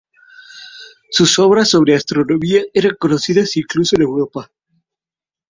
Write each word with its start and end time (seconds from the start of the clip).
Sus 1.11 1.37
obras 1.37 1.69
sobre 1.69 1.93
astronomía 1.93 2.63
eran 2.73 2.95
conocidas 2.99 3.55
incluso 3.55 3.95
en 3.97 4.01
Europa. 4.01 4.49